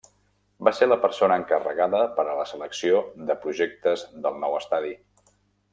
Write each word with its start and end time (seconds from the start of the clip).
Va 0.67 0.71
ser 0.77 0.87
la 0.87 0.97
persona 1.03 1.37
encarregada 1.41 1.99
per 2.17 2.25
a 2.31 2.33
la 2.41 2.47
selecció 2.53 3.03
de 3.31 3.39
projectes 3.45 4.07
del 4.25 4.41
nou 4.47 4.57
estadi. 4.63 4.99